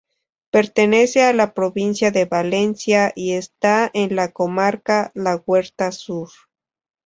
[0.49, 6.29] Pertenece a la provincia de Valencia y está en la comarca la Huerta Sur.